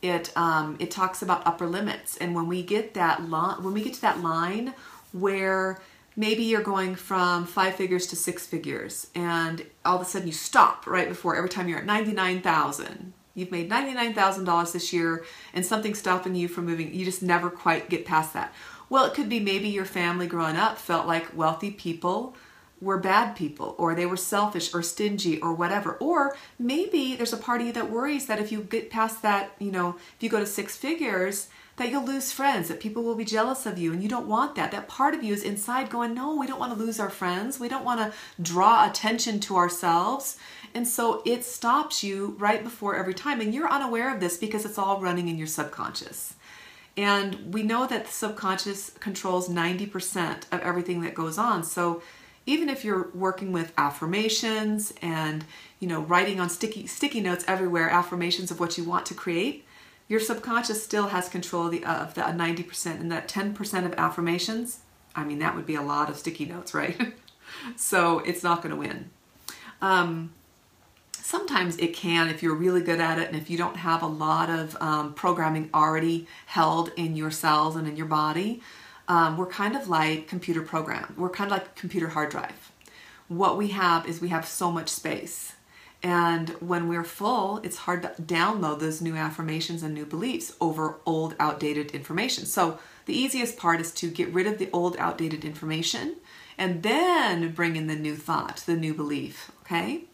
It 0.00 0.36
um, 0.36 0.76
it 0.80 0.90
talks 0.90 1.22
about 1.22 1.46
upper 1.46 1.66
limits, 1.66 2.16
and 2.16 2.34
when 2.34 2.48
we 2.48 2.62
get 2.62 2.94
that 2.94 3.28
line, 3.28 3.62
when 3.62 3.72
we 3.72 3.82
get 3.82 3.94
to 3.94 4.00
that 4.00 4.20
line 4.20 4.74
where 5.12 5.80
maybe 6.16 6.42
you're 6.42 6.62
going 6.62 6.94
from 6.94 7.46
five 7.46 7.74
figures 7.74 8.06
to 8.08 8.16
six 8.16 8.46
figures 8.46 9.08
and 9.14 9.64
all 9.84 9.96
of 9.96 10.02
a 10.02 10.04
sudden 10.04 10.26
you 10.26 10.32
stop 10.32 10.86
right 10.86 11.08
before 11.08 11.36
every 11.36 11.48
time 11.48 11.68
you're 11.68 11.78
at 11.78 11.86
99,000 11.86 13.12
you've 13.34 13.50
made 13.50 13.70
$99,000 13.70 14.72
this 14.72 14.92
year 14.92 15.24
and 15.54 15.64
something's 15.64 15.98
stopping 15.98 16.34
you 16.34 16.48
from 16.48 16.66
moving 16.66 16.92
you 16.92 17.04
just 17.04 17.22
never 17.22 17.48
quite 17.48 17.88
get 17.88 18.04
past 18.04 18.34
that 18.34 18.52
well 18.90 19.06
it 19.06 19.14
could 19.14 19.28
be 19.28 19.40
maybe 19.40 19.68
your 19.68 19.86
family 19.86 20.26
growing 20.26 20.56
up 20.56 20.76
felt 20.76 21.06
like 21.06 21.36
wealthy 21.36 21.70
people 21.70 22.34
were 22.82 22.98
bad 22.98 23.34
people 23.34 23.74
or 23.78 23.94
they 23.94 24.04
were 24.04 24.16
selfish 24.16 24.74
or 24.74 24.82
stingy 24.82 25.40
or 25.40 25.54
whatever 25.54 25.92
or 25.94 26.36
maybe 26.58 27.16
there's 27.16 27.32
a 27.32 27.36
part 27.36 27.60
of 27.60 27.66
you 27.66 27.72
that 27.72 27.90
worries 27.90 28.26
that 28.26 28.40
if 28.40 28.52
you 28.52 28.60
get 28.60 28.90
past 28.90 29.22
that 29.22 29.52
you 29.58 29.70
know 29.70 29.96
if 30.16 30.22
you 30.22 30.28
go 30.28 30.40
to 30.40 30.46
six 30.46 30.76
figures 30.76 31.48
that 31.76 31.90
you'll 31.90 32.04
lose 32.04 32.32
friends, 32.32 32.68
that 32.68 32.80
people 32.80 33.02
will 33.02 33.14
be 33.14 33.24
jealous 33.24 33.64
of 33.64 33.78
you, 33.78 33.92
and 33.92 34.02
you 34.02 34.08
don't 34.08 34.28
want 34.28 34.54
that. 34.56 34.72
That 34.72 34.88
part 34.88 35.14
of 35.14 35.22
you 35.22 35.32
is 35.32 35.42
inside 35.42 35.88
going, 35.88 36.14
No, 36.14 36.36
we 36.36 36.46
don't 36.46 36.60
want 36.60 36.76
to 36.76 36.78
lose 36.78 37.00
our 37.00 37.10
friends. 37.10 37.58
We 37.58 37.68
don't 37.68 37.84
want 37.84 38.00
to 38.00 38.12
draw 38.42 38.88
attention 38.88 39.40
to 39.40 39.56
ourselves. 39.56 40.36
And 40.74 40.86
so 40.86 41.22
it 41.24 41.44
stops 41.44 42.04
you 42.04 42.36
right 42.38 42.62
before 42.62 42.96
every 42.96 43.14
time. 43.14 43.40
And 43.40 43.54
you're 43.54 43.70
unaware 43.70 44.14
of 44.14 44.20
this 44.20 44.36
because 44.36 44.64
it's 44.64 44.78
all 44.78 45.00
running 45.00 45.28
in 45.28 45.38
your 45.38 45.46
subconscious. 45.46 46.34
And 46.96 47.54
we 47.54 47.62
know 47.62 47.86
that 47.86 48.04
the 48.04 48.12
subconscious 48.12 48.90
controls 48.90 49.48
90% 49.48 50.44
of 50.52 50.60
everything 50.60 51.00
that 51.02 51.14
goes 51.14 51.38
on. 51.38 51.64
So 51.64 52.02
even 52.46 52.68
if 52.68 52.84
you're 52.84 53.08
working 53.14 53.52
with 53.52 53.72
affirmations 53.78 54.92
and 55.00 55.44
you 55.78 55.88
know 55.88 56.00
writing 56.00 56.40
on 56.40 56.48
sticky 56.48 56.86
sticky 56.86 57.20
notes 57.20 57.44
everywhere 57.46 57.88
affirmations 57.90 58.50
of 58.50 58.60
what 58.60 58.76
you 58.76 58.84
want 58.84 59.06
to 59.06 59.14
create 59.14 59.64
your 60.08 60.20
subconscious 60.20 60.82
still 60.82 61.08
has 61.08 61.28
control 61.28 61.66
of 61.66 61.72
the, 61.72 61.84
of 61.84 62.14
the 62.14 62.20
90% 62.20 63.00
and 63.00 63.10
that 63.10 63.28
10% 63.28 63.86
of 63.86 63.94
affirmations 63.94 64.80
i 65.14 65.24
mean 65.24 65.38
that 65.38 65.54
would 65.54 65.66
be 65.66 65.74
a 65.74 65.82
lot 65.82 66.08
of 66.08 66.16
sticky 66.16 66.44
notes 66.44 66.74
right? 66.74 67.14
So 67.76 68.20
it's 68.20 68.42
not 68.42 68.62
going 68.62 68.74
to 68.74 68.80
win. 68.80 69.10
Um, 69.80 70.32
sometimes 71.12 71.76
it 71.78 71.94
can 71.94 72.28
if 72.28 72.42
you're 72.42 72.54
really 72.54 72.82
good 72.82 73.00
at 73.00 73.18
it 73.18 73.28
and 73.28 73.36
if 73.36 73.48
you 73.48 73.56
don't 73.56 73.76
have 73.76 74.02
a 74.02 74.06
lot 74.06 74.50
of 74.50 74.76
um, 74.80 75.14
programming 75.14 75.70
already 75.72 76.26
held 76.46 76.92
in 76.96 77.16
your 77.16 77.30
cells 77.30 77.76
and 77.76 77.86
in 77.88 77.96
your 77.96 78.06
body 78.06 78.60
um, 79.12 79.36
we're 79.36 79.46
kind 79.46 79.74
of 79.76 79.88
like 79.88 80.26
computer 80.28 80.62
program 80.62 81.14
we're 81.16 81.30
kind 81.38 81.50
of 81.50 81.56
like 81.58 81.74
computer 81.74 82.08
hard 82.08 82.30
drive 82.30 82.72
what 83.28 83.56
we 83.56 83.68
have 83.68 84.06
is 84.06 84.20
we 84.20 84.28
have 84.28 84.46
so 84.46 84.70
much 84.70 84.88
space 84.88 85.54
and 86.02 86.50
when 86.60 86.88
we're 86.88 87.04
full, 87.04 87.60
it's 87.62 87.78
hard 87.78 88.02
to 88.02 88.08
download 88.20 88.80
those 88.80 89.00
new 89.00 89.14
affirmations 89.14 89.84
and 89.84 89.94
new 89.94 90.04
beliefs 90.04 90.56
over 90.60 90.98
old, 91.06 91.36
outdated 91.38 91.92
information. 91.92 92.44
So, 92.44 92.78
the 93.06 93.16
easiest 93.16 93.56
part 93.56 93.80
is 93.80 93.92
to 93.94 94.10
get 94.10 94.32
rid 94.32 94.46
of 94.46 94.58
the 94.58 94.68
old, 94.72 94.96
outdated 94.96 95.44
information 95.44 96.16
and 96.58 96.82
then 96.82 97.52
bring 97.52 97.76
in 97.76 97.86
the 97.86 97.96
new 97.96 98.16
thought, 98.16 98.64
the 98.66 98.76
new 98.76 98.94
belief. 98.94 99.52
Okay? 99.62 100.04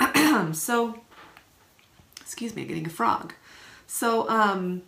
so, 0.52 1.00
excuse 2.20 2.54
me, 2.56 2.64
getting 2.64 2.86
a 2.86 2.90
frog. 2.90 3.34
So, 3.86 4.28
um, 4.28 4.82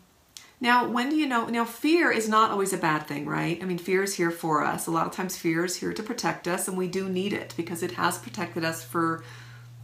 Now, 0.63 0.87
when 0.87 1.09
do 1.09 1.17
you 1.17 1.27
know? 1.27 1.47
Now, 1.47 1.65
fear 1.65 2.11
is 2.11 2.29
not 2.29 2.51
always 2.51 2.75
a 2.75 2.79
bad 2.79 3.07
thing, 3.07 3.27
right? 3.27 3.59
I 3.63 3.65
mean, 3.65 3.79
fear 3.79 4.03
is 4.03 4.15
here 4.15 4.31
for 4.31 4.63
us. 4.63 4.87
A 4.87 4.91
lot 4.91 5.07
of 5.07 5.13
times, 5.13 5.37
fear 5.37 5.65
is 5.65 5.77
here 5.77 5.95
to 5.95 6.03
protect 6.03 6.47
us, 6.47 6.69
and 6.69 6.77
we 6.77 6.87
do 6.87 7.09
need 7.09 7.33
it 7.33 7.55
because 7.57 7.83
it 7.83 7.93
has 7.93 8.19
protected 8.19 8.63
us 8.63 8.85
for 8.85 9.25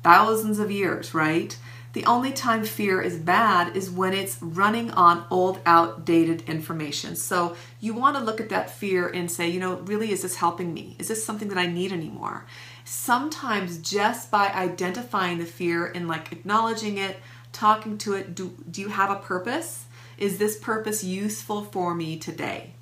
thousands 0.03 0.59
of 0.59 0.71
years, 0.71 1.15
right? 1.15 1.57
The 1.95 2.05
only 2.05 2.31
time 2.31 2.63
fear 2.67 3.01
is 3.01 3.17
bad 3.17 3.75
is 3.75 3.91
when 3.91 4.13
it's 4.13 4.43
running 4.43 4.91
on 4.91 5.25
old, 5.31 5.61
outdated 5.65 6.43
information. 6.47 7.17
So 7.17 7.57
you 7.81 7.95
want 7.95 8.19
to 8.19 8.23
look 8.23 8.39
at 8.39 8.51
that 8.51 8.69
fear 8.69 9.09
and 9.09 9.31
say, 9.31 9.49
you 9.49 9.59
know, 9.59 9.77
really, 9.77 10.13
is 10.13 10.21
this 10.21 10.37
helping 10.37 10.75
me? 10.75 10.97
Is 10.99 11.09
this 11.09 11.25
something 11.25 11.49
that 11.49 11.57
I 11.57 11.69
need 11.69 11.93
anymore? 11.93 12.45
Sometimes 12.85 13.79
just 13.79 14.31
by 14.31 14.49
identifying 14.49 15.39
the 15.39 15.47
fear 15.47 15.87
and 15.87 16.07
like 16.07 16.33
acknowledging 16.33 16.99
it, 16.99 17.17
talking 17.55 17.97
to 17.97 18.13
it, 18.13 18.35
do, 18.35 18.55
do 18.71 18.83
you 18.83 18.89
have 18.89 19.11
a 19.11 19.17
purpose? 19.17 19.86
Is 20.19 20.39
this 20.39 20.59
purpose 20.59 21.05
useful 21.05 21.65
for 21.65 21.95
me 21.95 22.19
today? 22.19 22.73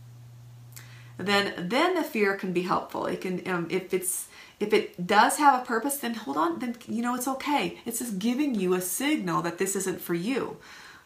Then, 1.17 1.69
then 1.69 1.95
the 1.95 2.03
fear 2.03 2.37
can 2.37 2.53
be 2.53 2.63
helpful. 2.63 3.07
It 3.07 3.21
can, 3.21 3.47
um, 3.49 3.67
if 3.71 3.95
it's 3.95 4.29
if 4.61 4.73
it 4.73 5.07
does 5.07 5.37
have 5.39 5.61
a 5.61 5.65
purpose, 5.65 5.97
then 5.97 6.15
hold 6.15 6.37
on, 6.37 6.59
then 6.61 6.77
you 6.87 7.03
know 7.03 7.15
it's 7.15 7.29
okay. 7.29 7.79
It's 7.85 7.99
just 7.99 8.19
giving 8.19 8.55
you 8.55 8.75
a 8.75 8.81
signal 8.81 9.43
that 9.43 9.59
this 9.59 9.75
isn't 9.77 10.01
for 10.01 10.15
you. 10.15 10.57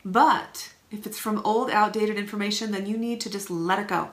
But 0.04 0.73
if 0.90 1.06
it's 1.06 1.18
from 1.18 1.40
old, 1.44 1.70
outdated 1.70 2.16
information, 2.16 2.73
then 2.73 2.87
you 2.87 2.97
need 2.97 3.20
to 3.23 3.30
just 3.30 3.50
let 3.50 3.78
it 3.78 3.88
go. 3.88 4.11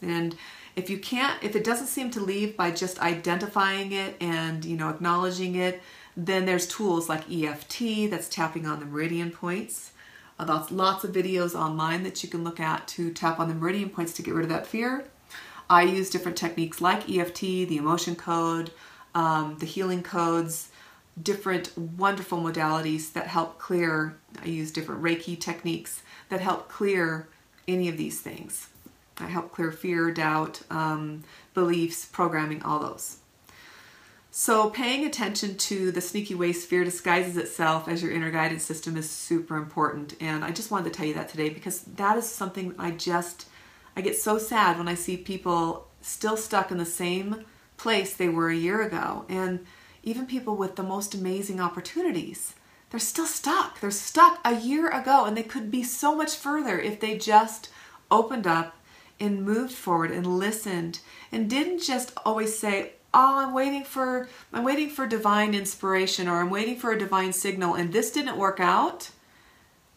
And 0.00 0.36
if 0.76 0.88
you 0.88 0.98
can't, 0.98 1.42
if 1.42 1.54
it 1.56 1.64
doesn't 1.64 1.88
seem 1.88 2.10
to 2.12 2.20
leave 2.20 2.56
by 2.56 2.70
just 2.70 3.00
identifying 3.00 3.92
it 3.92 4.16
and 4.20 4.64
you 4.64 4.76
know 4.76 4.88
acknowledging 4.88 5.56
it, 5.56 5.82
then 6.16 6.46
there's 6.46 6.66
tools 6.66 7.08
like 7.08 7.30
EFT 7.30 8.10
that's 8.10 8.28
tapping 8.28 8.66
on 8.66 8.80
the 8.80 8.86
meridian 8.86 9.30
points. 9.30 9.90
Lots, 10.38 10.70
lots 10.70 11.04
of 11.04 11.12
videos 11.12 11.54
online 11.58 12.02
that 12.02 12.22
you 12.22 12.28
can 12.28 12.44
look 12.44 12.60
at 12.60 12.88
to 12.88 13.12
tap 13.12 13.38
on 13.38 13.48
the 13.48 13.54
meridian 13.54 13.90
points 13.90 14.12
to 14.14 14.22
get 14.22 14.34
rid 14.34 14.44
of 14.44 14.50
that 14.50 14.66
fear. 14.66 15.04
I 15.70 15.82
use 15.82 16.10
different 16.10 16.36
techniques 16.36 16.80
like 16.80 17.08
EFT, 17.08 17.40
the 17.40 17.76
emotion 17.76 18.16
code, 18.16 18.70
um, 19.14 19.56
the 19.58 19.66
healing 19.66 20.02
codes, 20.02 20.70
different 21.22 21.76
wonderful 21.78 22.38
modalities 22.38 23.12
that 23.12 23.28
help 23.28 23.58
clear. 23.58 24.18
I 24.42 24.46
use 24.46 24.70
different 24.70 25.02
Reiki 25.02 25.38
techniques 25.38 26.02
that 26.28 26.40
help 26.40 26.68
clear 26.68 27.28
any 27.68 27.88
of 27.88 27.96
these 27.96 28.20
things. 28.20 28.68
I 29.18 29.26
help 29.26 29.52
clear 29.52 29.70
fear, 29.70 30.10
doubt, 30.10 30.62
um, 30.70 31.22
beliefs, 31.54 32.04
programming, 32.04 32.62
all 32.62 32.80
those. 32.80 33.18
So, 34.36 34.68
paying 34.68 35.06
attention 35.06 35.56
to 35.58 35.92
the 35.92 36.00
sneaky 36.00 36.34
ways 36.34 36.66
fear 36.66 36.82
disguises 36.82 37.36
itself 37.36 37.86
as 37.86 38.02
your 38.02 38.10
inner 38.10 38.32
guidance 38.32 38.64
system 38.64 38.96
is 38.96 39.08
super 39.08 39.56
important. 39.56 40.16
And 40.20 40.44
I 40.44 40.50
just 40.50 40.72
wanted 40.72 40.92
to 40.92 40.96
tell 40.98 41.06
you 41.06 41.14
that 41.14 41.28
today 41.28 41.50
because 41.50 41.82
that 41.82 42.18
is 42.18 42.28
something 42.28 42.74
I 42.76 42.90
just 42.90 43.46
I 43.94 44.00
get 44.00 44.16
so 44.16 44.38
sad 44.38 44.76
when 44.76 44.88
I 44.88 44.96
see 44.96 45.16
people 45.16 45.86
still 46.00 46.36
stuck 46.36 46.72
in 46.72 46.78
the 46.78 46.84
same 46.84 47.44
place 47.76 48.12
they 48.12 48.28
were 48.28 48.48
a 48.48 48.56
year 48.56 48.82
ago. 48.82 49.24
And 49.28 49.64
even 50.02 50.26
people 50.26 50.56
with 50.56 50.74
the 50.74 50.82
most 50.82 51.14
amazing 51.14 51.60
opportunities, 51.60 52.54
they're 52.90 52.98
still 52.98 53.26
stuck. 53.26 53.78
They're 53.78 53.92
stuck 53.92 54.40
a 54.44 54.56
year 54.56 54.88
ago 54.88 55.26
and 55.26 55.36
they 55.36 55.44
could 55.44 55.70
be 55.70 55.84
so 55.84 56.12
much 56.12 56.34
further 56.34 56.80
if 56.80 56.98
they 56.98 57.16
just 57.16 57.68
opened 58.10 58.48
up 58.48 58.74
and 59.20 59.44
moved 59.44 59.74
forward 59.74 60.10
and 60.10 60.26
listened 60.26 60.98
and 61.30 61.48
didn't 61.48 61.84
just 61.84 62.12
always 62.26 62.58
say, 62.58 62.94
"Oh, 63.14 63.38
I'm 63.38 63.54
waiting 63.54 63.84
for 63.84 64.28
I'm 64.52 64.64
waiting 64.64 64.90
for 64.90 65.06
divine 65.06 65.54
inspiration 65.54 66.28
or 66.28 66.40
I'm 66.40 66.50
waiting 66.50 66.76
for 66.76 66.92
a 66.92 66.98
divine 66.98 67.32
signal 67.32 67.74
and 67.74 67.92
this 67.92 68.10
didn't 68.10 68.36
work 68.36 68.60
out." 68.60 69.10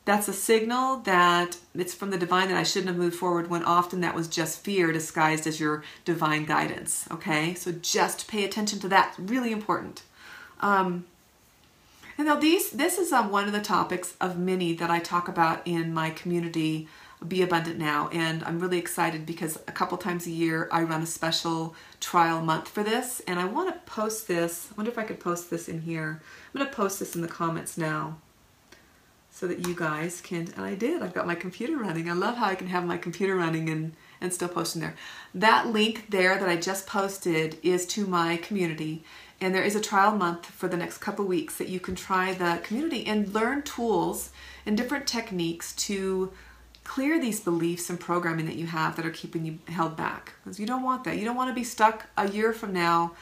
That's 0.06 0.30
a 0.30 0.34
signal 0.34 1.00
that 1.00 1.58
it's 1.76 1.94
from 1.94 2.12
the 2.12 2.18
divine 2.18 2.48
that 2.48 2.56
I 2.56 2.64
shouldn't 2.64 2.88
have 2.88 2.98
moved 2.98 3.18
forward 3.18 3.50
when 3.50 3.66
often 3.66 4.00
that 4.00 4.16
was 4.16 4.30
just 4.30 4.64
fear 4.64 4.94
disguised 4.94 5.46
as 5.46 5.60
your 5.60 5.84
divine 6.06 6.46
guidance. 6.46 7.06
Okay, 7.12 7.54
so 7.56 7.74
just 7.74 8.30
pay 8.30 8.46
attention 8.46 8.80
to 8.80 8.88
that. 8.88 9.16
Really 9.20 9.52
important. 9.52 10.04
Um, 10.62 11.06
and 12.18 12.26
now 12.26 12.36
these, 12.36 12.72
this 12.72 12.98
is 12.98 13.12
um, 13.12 13.30
one 13.30 13.48
of 13.48 13.52
the 13.52 13.62
topics 13.62 14.16
of 14.20 14.40
many 14.40 14.74
that 14.74 14.90
I 14.90 15.00
talk 15.00 15.28
about 15.28 15.62
in 15.66 15.94
my 15.94 16.10
community, 16.10 16.88
Be 17.26 17.42
Abundant 17.42 17.80
Now, 17.80 18.10
and 18.10 18.44
I'm 18.44 18.60
really 18.60 18.78
excited 18.78 19.26
because 19.26 19.58
a 19.68 19.72
couple 19.72 19.98
times 19.98 20.28
a 20.28 20.32
year 20.32 20.70
I 20.72 20.84
run 20.84 21.02
a 21.02 21.08
special 21.08 21.74
trial 22.00 22.42
month 22.42 22.68
for 22.68 22.84
this, 22.84 23.22
and 23.28 23.40
I 23.40 23.46
want 23.46 23.74
to 23.74 23.92
post 23.92 24.28
this. 24.28 24.70
I 24.72 24.76
wonder 24.76 24.92
if 24.92 25.00
I 25.00 25.04
could 25.04 25.20
post 25.20 25.50
this 25.50 25.68
in 25.68 25.82
here. 25.82 26.22
I'm 26.54 26.60
going 26.60 26.70
to 26.70 26.76
post 26.76 27.00
this 27.00 27.16
in 27.16 27.22
the 27.22 27.28
comments 27.28 27.78
now 27.78 28.18
so 29.32 29.48
that 29.48 29.68
you 29.68 29.76
guys 29.76 30.20
can, 30.20 30.52
and 30.56 30.66
I 30.66 30.74
did, 30.74 31.04
I've 31.04 31.14
got 31.14 31.28
my 31.28 31.36
computer 31.36 31.78
running. 31.78 32.10
I 32.10 32.14
love 32.14 32.38
how 32.38 32.48
I 32.48 32.56
can 32.56 32.68
have 32.68 32.86
my 32.86 32.98
computer 32.98 33.36
running 33.36 33.70
and, 33.70 33.94
and 34.20 34.34
still 34.34 34.48
posting 34.48 34.82
there. 34.82 34.96
That 35.36 35.68
link 35.68 36.10
there 36.10 36.40
that 36.40 36.50
I 36.50 36.56
just 36.56 36.88
posted 36.88 37.58
is 37.62 37.86
to 37.88 38.08
my 38.08 38.38
community. 38.38 39.04
And 39.40 39.54
there 39.54 39.64
is 39.64 39.76
a 39.76 39.82
trial 39.82 40.16
month 40.16 40.48
for 40.48 40.68
the 40.68 40.78
next 40.78 40.98
couple 40.98 41.26
weeks 41.26 41.58
that 41.58 41.70
you 41.70 41.80
can 41.80 41.94
try 41.94 42.34
the 42.34 42.60
community 42.64 43.06
and 43.06 43.32
learn 43.32 43.62
tools 43.62 44.32
and 44.66 44.76
different 44.76 45.06
techniques 45.06 45.74
to 45.74 46.32
clear 46.88 47.20
these 47.20 47.39
beliefs 47.39 47.89
and 47.89 48.00
programming 48.00 48.46
that 48.46 48.56
you 48.56 48.65
have 48.65 48.96
that 48.96 49.06
are 49.06 49.12
keeping 49.12 49.46
you 49.46 49.60
held 49.67 49.96
back. 49.96 50.34
Because 50.44 50.60
you 50.60 50.65
don't 50.65 50.84
want 50.84 51.03
that. 51.03 51.17
You 51.17 51.25
don't 51.25 51.36
want 51.36 51.50
to 51.50 51.56
be 51.56 51.63
stuck 51.63 52.08
a 52.17 52.29
year 52.29 52.53
from 52.53 52.74
now 52.74 53.13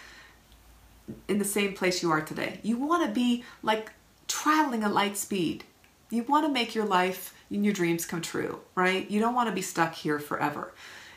in 1.27 1.39
the 1.39 1.45
same 1.45 1.74
place 1.74 2.01
you 2.01 2.12
are 2.12 2.22
today. 2.22 2.60
You 2.63 2.77
want 2.77 3.05
to 3.05 3.12
be 3.12 3.43
like 3.62 3.91
traveling 4.27 4.84
at 4.84 4.93
light 4.93 5.17
speed 5.17 5.63
you 6.10 6.24
want 6.24 6.45
to 6.45 6.51
make 6.51 6.75
your 6.75 6.86
life 6.86 7.34
and 7.50 7.63
your 7.63 7.74
dreams 7.74 8.05
come 8.05 8.22
true, 8.22 8.60
right? 8.75 9.10
You 9.10 9.19
don't 9.19 9.36
want 9.36 9.50
to 9.50 9.55
be 9.55 9.62
stuck 9.62 9.93
here 9.93 10.19
forever. 10.19 10.74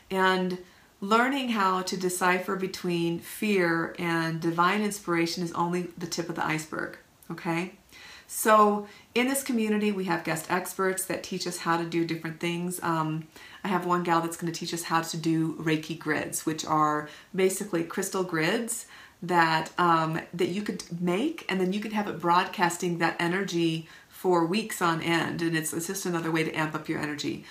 And 0.09 0.59
learning 1.01 1.49
how 1.49 1.81
to 1.83 1.97
decipher 1.97 2.55
between 2.55 3.19
fear 3.19 3.95
and 3.97 4.41
divine 4.41 4.81
inspiration 4.81 5.43
is 5.43 5.53
only 5.53 5.87
the 5.97 6.07
tip 6.07 6.29
of 6.29 6.35
the 6.35 6.45
iceberg, 6.45 6.97
okay? 7.31 7.73
So, 8.31 8.85
in 9.15 9.27
this 9.27 9.41
community, 9.41 9.91
we 9.91 10.03
have 10.03 10.23
guest 10.23 10.51
experts 10.51 11.03
that 11.05 11.23
teach 11.23 11.47
us 11.47 11.57
how 11.57 11.77
to 11.77 11.83
do 11.83 12.05
different 12.05 12.39
things. 12.39 12.79
Um, 12.83 13.27
I 13.63 13.69
have 13.69 13.87
one 13.87 14.03
gal 14.03 14.21
that's 14.21 14.37
going 14.37 14.53
to 14.53 14.57
teach 14.57 14.71
us 14.71 14.83
how 14.83 15.01
to 15.01 15.17
do 15.17 15.55
Reiki 15.55 15.97
grids, 15.97 16.45
which 16.45 16.63
are 16.63 17.09
basically 17.33 17.83
crystal 17.83 18.23
grids 18.23 18.85
that 19.23 19.71
um, 19.79 20.21
that 20.31 20.49
you 20.49 20.61
could 20.61 20.83
make, 21.01 21.43
and 21.49 21.59
then 21.59 21.73
you 21.73 21.79
could 21.79 21.93
have 21.93 22.07
it 22.07 22.19
broadcasting 22.19 22.99
that 22.99 23.15
energy 23.19 23.87
for 24.09 24.45
weeks 24.45 24.79
on 24.79 25.01
end, 25.01 25.41
and 25.41 25.57
it's, 25.57 25.73
it's 25.73 25.87
just 25.87 26.05
another 26.05 26.29
way 26.29 26.43
to 26.43 26.53
amp 26.53 26.75
up 26.75 26.87
your 26.87 26.99
energy. 26.99 27.45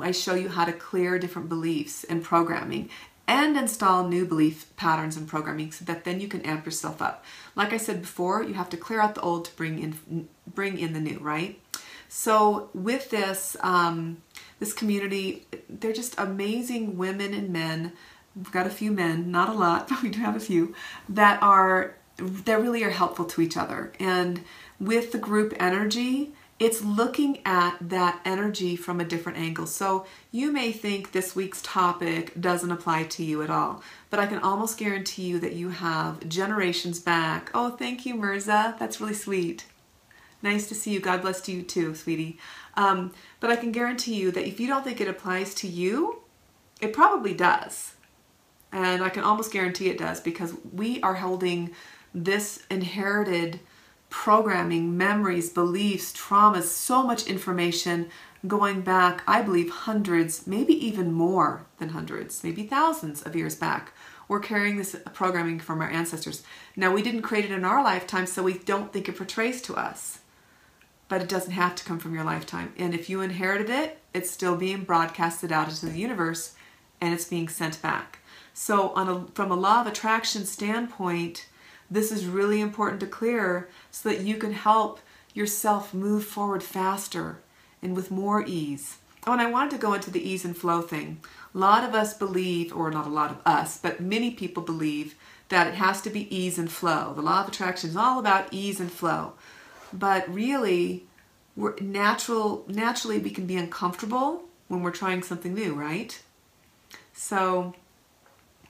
I 0.00 0.12
show 0.12 0.34
you 0.34 0.48
how 0.48 0.64
to 0.64 0.72
clear 0.72 1.18
different 1.18 1.50
beliefs 1.50 2.04
and 2.04 2.24
programming 2.24 2.88
and 3.28 3.56
install 3.56 4.06
new 4.06 4.24
belief 4.24 4.74
patterns 4.76 5.16
and 5.16 5.26
programming 5.26 5.72
so 5.72 5.84
that 5.84 6.04
then 6.04 6.20
you 6.20 6.28
can 6.28 6.42
amp 6.42 6.64
yourself 6.64 7.02
up. 7.02 7.24
Like 7.54 7.72
I 7.72 7.76
said 7.76 8.02
before, 8.02 8.42
you 8.42 8.54
have 8.54 8.70
to 8.70 8.76
clear 8.76 9.00
out 9.00 9.14
the 9.14 9.20
old 9.20 9.46
to 9.46 9.56
bring 9.56 9.78
in 9.80 10.28
bring 10.54 10.78
in 10.78 10.92
the 10.92 11.00
new, 11.00 11.18
right? 11.18 11.60
So 12.08 12.70
with 12.72 13.10
this 13.10 13.56
um, 13.60 14.22
this 14.58 14.72
community, 14.72 15.46
they're 15.68 15.92
just 15.92 16.14
amazing 16.18 16.96
women 16.96 17.34
and 17.34 17.50
men. 17.52 17.92
We've 18.34 18.52
got 18.52 18.66
a 18.66 18.70
few 18.70 18.92
men, 18.92 19.30
not 19.30 19.48
a 19.48 19.52
lot, 19.52 19.88
but 19.88 20.02
we 20.02 20.10
do 20.10 20.20
have 20.20 20.36
a 20.36 20.40
few 20.40 20.74
that 21.08 21.42
are 21.42 21.96
that 22.18 22.62
really 22.62 22.82
are 22.82 22.90
helpful 22.90 23.26
to 23.26 23.42
each 23.42 23.56
other 23.58 23.92
and 24.00 24.42
with 24.80 25.12
the 25.12 25.18
group 25.18 25.54
energy, 25.58 26.32
it's 26.58 26.82
looking 26.82 27.40
at 27.44 27.76
that 27.80 28.20
energy 28.24 28.76
from 28.76 28.98
a 28.98 29.04
different 29.04 29.38
angle. 29.38 29.66
So 29.66 30.06
you 30.30 30.50
may 30.50 30.72
think 30.72 31.12
this 31.12 31.36
week's 31.36 31.60
topic 31.60 32.40
doesn't 32.40 32.70
apply 32.70 33.04
to 33.04 33.24
you 33.24 33.42
at 33.42 33.50
all, 33.50 33.82
but 34.08 34.20
I 34.20 34.26
can 34.26 34.38
almost 34.38 34.78
guarantee 34.78 35.24
you 35.24 35.38
that 35.40 35.52
you 35.52 35.68
have 35.68 36.26
generations 36.28 36.98
back. 36.98 37.50
Oh, 37.52 37.70
thank 37.70 38.06
you, 38.06 38.14
Mirza. 38.14 38.74
That's 38.78 39.00
really 39.00 39.14
sweet. 39.14 39.66
Nice 40.42 40.66
to 40.68 40.74
see 40.74 40.92
you. 40.92 41.00
God 41.00 41.22
bless 41.22 41.46
you 41.48 41.62
too, 41.62 41.94
sweetie. 41.94 42.38
Um, 42.74 43.12
but 43.40 43.50
I 43.50 43.56
can 43.56 43.72
guarantee 43.72 44.14
you 44.14 44.30
that 44.30 44.46
if 44.46 44.58
you 44.58 44.66
don't 44.66 44.84
think 44.84 45.00
it 45.00 45.08
applies 45.08 45.54
to 45.56 45.68
you, 45.68 46.22
it 46.80 46.92
probably 46.92 47.34
does. 47.34 47.94
And 48.72 49.02
I 49.02 49.08
can 49.10 49.24
almost 49.24 49.52
guarantee 49.52 49.88
it 49.88 49.98
does 49.98 50.20
because 50.20 50.54
we 50.72 51.00
are 51.02 51.14
holding 51.14 51.72
this 52.14 52.64
inherited 52.70 53.60
programming, 54.16 54.96
memories, 54.96 55.50
beliefs, 55.50 56.10
traumas, 56.10 56.62
so 56.62 57.02
much 57.02 57.26
information 57.26 58.08
going 58.46 58.80
back, 58.80 59.22
I 59.28 59.42
believe, 59.42 59.68
hundreds, 59.70 60.46
maybe 60.46 60.72
even 60.72 61.12
more 61.12 61.66
than 61.78 61.90
hundreds, 61.90 62.42
maybe 62.42 62.66
thousands 62.66 63.22
of 63.22 63.36
years 63.36 63.54
back. 63.54 63.92
We're 64.26 64.40
carrying 64.40 64.78
this 64.78 64.96
programming 65.12 65.60
from 65.60 65.82
our 65.82 65.90
ancestors. 65.90 66.42
Now, 66.74 66.92
we 66.92 67.02
didn't 67.02 67.22
create 67.22 67.44
it 67.44 67.50
in 67.50 67.64
our 67.64 67.84
lifetime, 67.84 68.26
so 68.26 68.42
we 68.42 68.54
don't 68.54 68.90
think 68.90 69.06
it 69.06 69.18
portrays 69.18 69.60
to 69.62 69.74
us. 69.74 70.20
But 71.08 71.20
it 71.20 71.28
doesn't 71.28 71.52
have 71.52 71.74
to 71.76 71.84
come 71.84 71.98
from 71.98 72.14
your 72.14 72.24
lifetime. 72.24 72.72
And 72.78 72.94
if 72.94 73.10
you 73.10 73.20
inherited 73.20 73.68
it, 73.68 73.98
it's 74.14 74.30
still 74.30 74.56
being 74.56 74.84
broadcasted 74.84 75.52
out 75.52 75.68
into 75.68 75.86
the 75.86 75.98
universe 75.98 76.54
and 77.02 77.12
it's 77.12 77.28
being 77.28 77.48
sent 77.48 77.82
back. 77.82 78.20
So, 78.54 78.94
a, 78.94 79.26
from 79.34 79.52
a 79.52 79.56
law 79.56 79.82
of 79.82 79.86
attraction 79.86 80.46
standpoint, 80.46 81.46
this 81.90 82.10
is 82.10 82.26
really 82.26 82.60
important 82.60 83.00
to 83.00 83.06
clear 83.06 83.68
so 83.90 84.08
that 84.08 84.20
you 84.20 84.36
can 84.36 84.52
help 84.52 85.00
yourself 85.34 85.94
move 85.94 86.24
forward 86.24 86.62
faster 86.62 87.38
and 87.82 87.94
with 87.94 88.10
more 88.10 88.44
ease. 88.46 88.98
Oh, 89.26 89.32
and 89.32 89.40
I 89.40 89.50
wanted 89.50 89.72
to 89.72 89.78
go 89.78 89.92
into 89.92 90.10
the 90.10 90.26
ease 90.26 90.44
and 90.44 90.56
flow 90.56 90.82
thing. 90.82 91.20
A 91.54 91.58
lot 91.58 91.84
of 91.84 91.94
us 91.94 92.14
believe, 92.14 92.74
or 92.74 92.90
not 92.90 93.06
a 93.06 93.10
lot 93.10 93.30
of 93.30 93.40
us, 93.44 93.78
but 93.78 94.00
many 94.00 94.30
people 94.30 94.62
believe 94.62 95.14
that 95.48 95.66
it 95.66 95.74
has 95.74 96.00
to 96.02 96.10
be 96.10 96.34
ease 96.34 96.58
and 96.58 96.70
flow. 96.70 97.12
The 97.14 97.22
law 97.22 97.42
of 97.42 97.48
attraction 97.48 97.90
is 97.90 97.96
all 97.96 98.18
about 98.18 98.52
ease 98.52 98.80
and 98.80 98.90
flow. 98.90 99.34
But 99.92 100.32
really, 100.32 101.04
we're 101.56 101.76
natural 101.80 102.64
naturally 102.68 103.18
we 103.18 103.30
can 103.30 103.46
be 103.46 103.56
uncomfortable 103.56 104.44
when 104.68 104.82
we're 104.82 104.90
trying 104.90 105.22
something 105.22 105.54
new, 105.54 105.74
right? 105.74 106.20
So, 107.12 107.74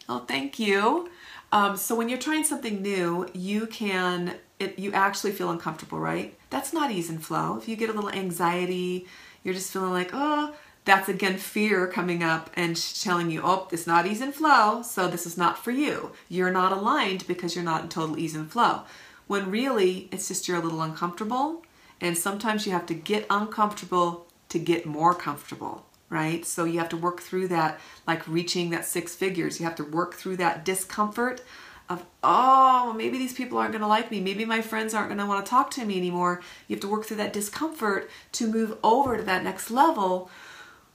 oh, 0.08 0.20
thank 0.20 0.58
you. 0.58 1.10
Um, 1.56 1.78
so 1.78 1.94
when 1.94 2.10
you're 2.10 2.18
trying 2.18 2.44
something 2.44 2.82
new, 2.82 3.26
you 3.32 3.66
can 3.66 4.34
it, 4.58 4.78
you 4.78 4.92
actually 4.92 5.32
feel 5.32 5.50
uncomfortable, 5.50 5.98
right? 5.98 6.36
That's 6.50 6.74
not 6.74 6.90
ease 6.90 7.08
and 7.08 7.24
flow. 7.24 7.56
If 7.56 7.66
you 7.66 7.76
get 7.76 7.88
a 7.88 7.94
little 7.94 8.10
anxiety, 8.10 9.06
you're 9.42 9.54
just 9.54 9.72
feeling 9.72 9.92
like, 9.92 10.10
oh, 10.12 10.54
that's 10.84 11.08
again 11.08 11.38
fear 11.38 11.86
coming 11.86 12.22
up 12.22 12.50
and 12.56 12.76
telling 12.76 13.30
you, 13.30 13.40
oh, 13.42 13.68
it's 13.72 13.86
not 13.86 14.06
ease 14.06 14.20
and 14.20 14.34
flow, 14.34 14.82
so 14.82 15.08
this 15.08 15.24
is 15.24 15.38
not 15.38 15.56
for 15.56 15.70
you. 15.70 16.12
You're 16.28 16.50
not 16.50 16.72
aligned 16.72 17.26
because 17.26 17.54
you're 17.54 17.64
not 17.64 17.84
in 17.84 17.88
total 17.88 18.18
ease 18.18 18.34
and 18.34 18.52
flow. 18.52 18.82
When 19.26 19.50
really, 19.50 20.10
it's 20.12 20.28
just 20.28 20.46
you're 20.46 20.58
a 20.58 20.62
little 20.62 20.82
uncomfortable, 20.82 21.62
and 22.02 22.18
sometimes 22.18 22.66
you 22.66 22.72
have 22.72 22.84
to 22.86 22.94
get 22.94 23.26
uncomfortable 23.30 24.26
to 24.50 24.58
get 24.58 24.84
more 24.84 25.14
comfortable, 25.14 25.86
right? 26.08 26.44
So 26.44 26.64
you 26.64 26.78
have 26.78 26.88
to 26.90 26.96
work 26.96 27.20
through 27.20 27.48
that, 27.48 27.80
like 28.06 28.26
reaching 28.28 28.70
that 28.70 28.84
six 28.84 29.14
figures. 29.14 29.58
You 29.58 29.66
have 29.66 29.76
to 29.76 29.84
work 29.84 30.14
through 30.14 30.36
that 30.38 30.64
discomfort 30.64 31.42
of, 31.88 32.04
oh, 32.22 32.94
maybe 32.96 33.18
these 33.18 33.32
people 33.32 33.58
aren't 33.58 33.72
going 33.72 33.82
to 33.82 33.88
like 33.88 34.10
me. 34.10 34.20
Maybe 34.20 34.44
my 34.44 34.60
friends 34.60 34.94
aren't 34.94 35.08
going 35.08 35.18
to 35.18 35.26
want 35.26 35.44
to 35.44 35.50
talk 35.50 35.70
to 35.72 35.84
me 35.84 35.96
anymore. 35.96 36.42
You 36.68 36.76
have 36.76 36.80
to 36.80 36.88
work 36.88 37.04
through 37.04 37.18
that 37.18 37.32
discomfort 37.32 38.10
to 38.32 38.50
move 38.50 38.76
over 38.82 39.16
to 39.16 39.22
that 39.22 39.44
next 39.44 39.70
level 39.70 40.30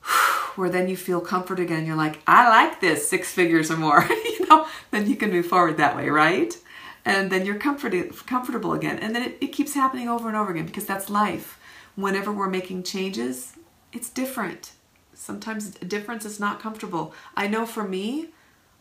where 0.55 0.69
then 0.69 0.87
you 0.87 0.97
feel 0.97 1.21
comfort 1.21 1.59
again. 1.59 1.85
You're 1.85 1.95
like, 1.95 2.21
I 2.27 2.49
like 2.49 2.81
this 2.81 3.07
six 3.07 3.31
figures 3.31 3.71
or 3.71 3.77
more, 3.77 4.05
you 4.09 4.47
know, 4.47 4.67
then 4.91 5.07
you 5.07 5.15
can 5.15 5.31
move 5.31 5.45
forward 5.45 5.77
that 5.77 5.95
way, 5.95 6.09
right? 6.09 6.55
And 7.03 7.31
then 7.31 7.45
you're 7.45 7.55
comforted, 7.55 8.13
comfortable 8.27 8.73
again. 8.73 8.99
And 8.99 9.15
then 9.15 9.23
it, 9.23 9.37
it 9.41 9.47
keeps 9.47 9.73
happening 9.73 10.07
over 10.07 10.27
and 10.27 10.37
over 10.37 10.51
again 10.51 10.65
because 10.65 10.85
that's 10.85 11.09
life. 11.09 11.57
Whenever 11.95 12.31
we're 12.31 12.49
making 12.49 12.83
changes, 12.83 13.53
it's 13.91 14.09
different. 14.09 14.73
Sometimes 15.21 15.69
difference 15.69 16.25
is 16.25 16.39
not 16.39 16.59
comfortable. 16.59 17.13
I 17.37 17.45
know 17.45 17.67
for 17.67 17.83
me, 17.83 18.29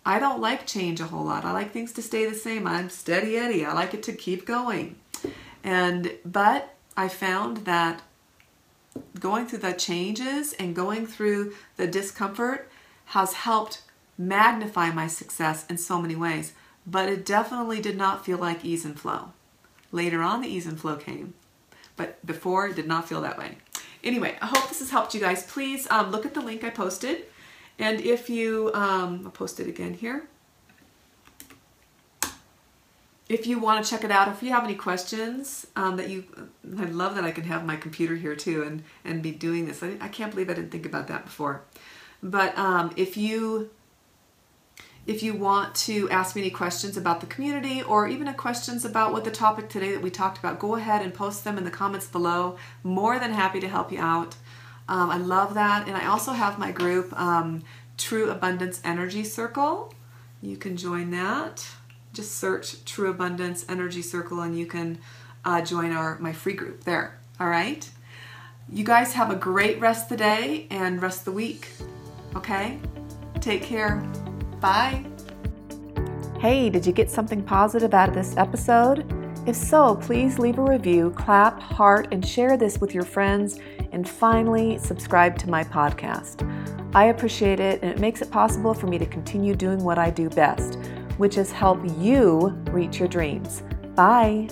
I 0.06 0.18
don't 0.18 0.40
like 0.40 0.66
change 0.66 0.98
a 0.98 1.04
whole 1.04 1.26
lot. 1.26 1.44
I 1.44 1.52
like 1.52 1.70
things 1.70 1.92
to 1.92 2.02
stay 2.02 2.24
the 2.24 2.34
same. 2.34 2.66
I'm 2.66 2.88
steady 2.88 3.36
Eddie. 3.36 3.66
I 3.66 3.74
like 3.74 3.92
it 3.92 4.02
to 4.04 4.14
keep 4.14 4.46
going. 4.46 4.96
And 5.62 6.14
but 6.24 6.76
I 6.96 7.08
found 7.08 7.58
that 7.66 8.00
going 9.18 9.46
through 9.48 9.58
the 9.58 9.74
changes 9.74 10.54
and 10.54 10.74
going 10.74 11.06
through 11.06 11.52
the 11.76 11.86
discomfort 11.86 12.70
has 13.16 13.34
helped 13.34 13.82
magnify 14.16 14.90
my 14.92 15.08
success 15.08 15.66
in 15.66 15.76
so 15.76 16.00
many 16.00 16.16
ways. 16.16 16.54
But 16.86 17.10
it 17.10 17.26
definitely 17.26 17.82
did 17.82 17.98
not 17.98 18.24
feel 18.24 18.38
like 18.38 18.64
ease 18.64 18.86
and 18.86 18.98
flow. 18.98 19.34
Later 19.92 20.22
on, 20.22 20.40
the 20.40 20.48
ease 20.48 20.66
and 20.66 20.80
flow 20.80 20.96
came, 20.96 21.34
but 21.96 22.24
before 22.24 22.68
it 22.68 22.76
did 22.76 22.88
not 22.88 23.06
feel 23.06 23.20
that 23.20 23.36
way. 23.36 23.58
Anyway, 24.02 24.36
I 24.40 24.46
hope 24.46 24.68
this 24.68 24.80
has 24.80 24.90
helped 24.90 25.14
you 25.14 25.20
guys. 25.20 25.44
Please 25.44 25.90
um, 25.90 26.10
look 26.10 26.24
at 26.24 26.34
the 26.34 26.40
link 26.40 26.64
I 26.64 26.70
posted 26.70 27.26
and 27.80 27.98
if 28.00 28.28
you, 28.28 28.70
um, 28.74 29.22
I'll 29.24 29.30
post 29.30 29.58
it 29.58 29.66
again 29.66 29.94
here. 29.94 30.24
If 33.26 33.46
you 33.46 33.58
want 33.58 33.82
to 33.82 33.90
check 33.90 34.04
it 34.04 34.10
out, 34.10 34.28
if 34.28 34.42
you 34.42 34.50
have 34.50 34.64
any 34.64 34.74
questions 34.74 35.66
um, 35.76 35.96
that 35.96 36.10
you, 36.10 36.24
I 36.78 36.84
love 36.84 37.14
that 37.14 37.24
I 37.24 37.30
can 37.30 37.44
have 37.44 37.64
my 37.64 37.76
computer 37.76 38.16
here 38.16 38.36
too 38.36 38.64
and, 38.64 38.82
and 39.04 39.22
be 39.22 39.30
doing 39.30 39.66
this. 39.66 39.82
I, 39.82 39.96
I 40.00 40.08
can't 40.08 40.30
believe 40.30 40.50
I 40.50 40.54
didn't 40.54 40.72
think 40.72 40.84
about 40.84 41.08
that 41.08 41.24
before. 41.24 41.62
But 42.22 42.56
um, 42.58 42.92
if 42.96 43.16
you 43.16 43.70
if 45.10 45.24
you 45.24 45.34
want 45.34 45.74
to 45.74 46.08
ask 46.08 46.36
me 46.36 46.42
any 46.42 46.52
questions 46.52 46.96
about 46.96 47.20
the 47.20 47.26
community 47.26 47.82
or 47.82 48.06
even 48.06 48.32
questions 48.34 48.84
about 48.84 49.12
what 49.12 49.24
the 49.24 49.30
topic 49.32 49.68
today 49.68 49.90
that 49.90 50.00
we 50.00 50.08
talked 50.08 50.38
about, 50.38 50.60
go 50.60 50.76
ahead 50.76 51.02
and 51.02 51.12
post 51.12 51.42
them 51.42 51.58
in 51.58 51.64
the 51.64 51.70
comments 51.70 52.06
below. 52.06 52.56
More 52.84 53.18
than 53.18 53.32
happy 53.32 53.58
to 53.58 53.66
help 53.66 53.90
you 53.90 53.98
out. 53.98 54.36
Um, 54.88 55.10
I 55.10 55.16
love 55.16 55.54
that. 55.54 55.88
And 55.88 55.96
I 55.96 56.06
also 56.06 56.30
have 56.30 56.60
my 56.60 56.70
group, 56.70 57.12
um, 57.20 57.64
True 57.98 58.30
Abundance 58.30 58.80
Energy 58.84 59.24
Circle. 59.24 59.92
You 60.42 60.56
can 60.56 60.76
join 60.76 61.10
that. 61.10 61.66
Just 62.12 62.38
search 62.38 62.84
True 62.84 63.10
Abundance 63.10 63.66
Energy 63.68 64.02
Circle 64.02 64.40
and 64.40 64.56
you 64.56 64.66
can 64.66 65.00
uh, 65.44 65.60
join 65.60 65.90
our 65.90 66.20
my 66.20 66.32
free 66.32 66.54
group 66.54 66.84
there. 66.84 67.18
All 67.40 67.48
right? 67.48 67.90
You 68.68 68.84
guys 68.84 69.14
have 69.14 69.32
a 69.32 69.36
great 69.36 69.80
rest 69.80 70.04
of 70.04 70.10
the 70.10 70.18
day 70.18 70.68
and 70.70 71.02
rest 71.02 71.22
of 71.22 71.24
the 71.24 71.32
week. 71.32 71.68
Okay? 72.36 72.78
Take 73.40 73.64
care. 73.64 74.08
Bye. 74.60 75.09
Hey, 76.40 76.70
did 76.70 76.86
you 76.86 76.92
get 76.94 77.10
something 77.10 77.42
positive 77.42 77.92
out 77.92 78.08
of 78.08 78.14
this 78.14 78.34
episode? 78.38 79.04
If 79.46 79.54
so, 79.54 79.96
please 79.96 80.38
leave 80.38 80.58
a 80.58 80.62
review, 80.62 81.10
clap, 81.10 81.60
heart, 81.60 82.08
and 82.12 82.26
share 82.26 82.56
this 82.56 82.80
with 82.80 82.94
your 82.94 83.04
friends 83.04 83.58
and 83.92 84.08
finally, 84.08 84.78
subscribe 84.78 85.36
to 85.36 85.50
my 85.50 85.62
podcast. 85.62 86.48
I 86.94 87.06
appreciate 87.06 87.60
it, 87.60 87.82
and 87.82 87.90
it 87.90 88.00
makes 88.00 88.22
it 88.22 88.30
possible 88.30 88.72
for 88.72 88.86
me 88.86 88.96
to 88.96 89.04
continue 89.04 89.54
doing 89.54 89.84
what 89.84 89.98
I 89.98 90.08
do 90.08 90.30
best, 90.30 90.78
which 91.18 91.36
is 91.36 91.52
help 91.52 91.78
you 91.98 92.48
reach 92.70 92.98
your 92.98 93.08
dreams. 93.08 93.62
Bye. 93.94 94.48